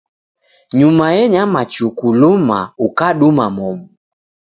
[0.77, 3.85] Nyuma enyama chuku luma ukaduma momu.